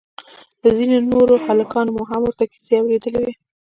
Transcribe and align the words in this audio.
له 0.61 0.69
ځينو 0.77 0.97
نورو 1.11 1.35
هلکانو 1.47 1.93
مو 1.95 2.03
هم 2.09 2.21
ورته 2.25 2.43
کيسې 2.51 2.73
اورېدلې 2.81 3.19
وې. 3.21 3.33